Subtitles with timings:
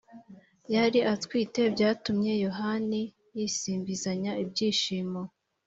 [0.73, 3.01] yari atwite, byatumye “yohani
[3.37, 5.21] yisimbizanya ibyishimo